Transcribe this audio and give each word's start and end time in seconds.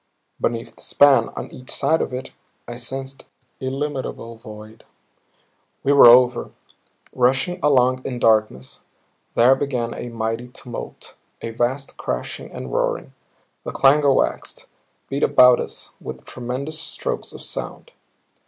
Beneath 0.41 0.75
the 0.77 0.81
span, 0.81 1.29
on 1.35 1.51
each 1.51 1.69
side 1.69 2.01
of 2.01 2.11
it, 2.11 2.31
I 2.67 2.75
sensed 2.75 3.25
illimitable 3.59 4.35
void. 4.35 4.83
We 5.83 5.91
were 5.91 6.07
over; 6.07 6.49
rushing 7.13 7.59
along 7.61 8.03
in 8.03 8.17
darkness. 8.17 8.79
There 9.35 9.53
began 9.53 9.93
a 9.93 10.09
mighty 10.09 10.47
tumult, 10.47 11.15
a 11.43 11.51
vast 11.51 11.97
crashing 11.97 12.49
and 12.51 12.73
roaring. 12.73 13.13
The 13.63 13.71
clangor 13.73 14.11
waxed, 14.11 14.65
beat 15.07 15.21
about 15.21 15.59
us 15.59 15.91
with 16.01 16.25
tremendous 16.25 16.79
strokes 16.79 17.31
of 17.31 17.43
sound. 17.43 17.91